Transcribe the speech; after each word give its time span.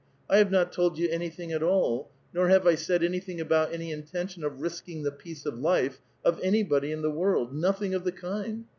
I 0.27 0.37
have 0.39 0.49
not 0.49 0.71
told 0.71 0.97
you 0.97 1.07
anything 1.11 1.51
at 1.51 1.61
all, 1.61 2.09
nor 2.33 2.49
have 2.49 2.65
I 2.65 2.73
said 2.73 3.03
anything 3.03 3.39
about 3.39 3.71
any 3.71 3.91
intention 3.91 4.43
of 4.43 4.59
risking 4.59 5.03
the 5.03 5.11
peace 5.11 5.45
of 5.45 5.59
life 5.59 5.99
of 6.25 6.39
anybody 6.41 6.91
in 6.91 7.03
the 7.03 7.11
world! 7.11 7.53
nothing 7.53 7.93
of 7.93 8.03
the 8.03 8.11
kind 8.11 8.65